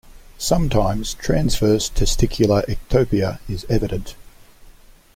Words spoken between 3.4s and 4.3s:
is evident.